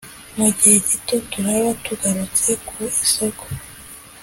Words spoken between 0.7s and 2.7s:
gito turaba tugarutse